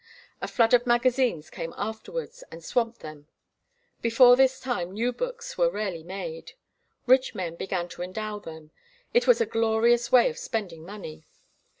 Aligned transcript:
A 0.41 0.47
flood 0.47 0.73
of 0.73 0.87
magazines 0.87 1.51
came 1.51 1.75
afterwards, 1.77 2.43
and 2.49 2.63
swamped 2.65 3.01
them. 3.01 3.27
Before 4.01 4.35
this 4.35 4.59
time 4.59 4.89
new 4.93 5.13
books 5.13 5.59
were 5.59 5.69
rarely 5.69 6.01
made. 6.01 6.53
Rich 7.05 7.35
men 7.35 7.55
began 7.55 7.87
to 7.89 8.01
endow 8.01 8.39
them. 8.39 8.71
It 9.13 9.27
was 9.27 9.39
a 9.41 9.45
glorious 9.45 10.11
way 10.11 10.27
of 10.31 10.39
spending 10.39 10.83
money. 10.87 11.27